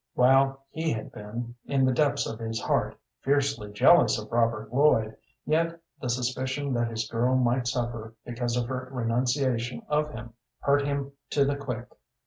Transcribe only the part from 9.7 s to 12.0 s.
of him hurt him to the quick.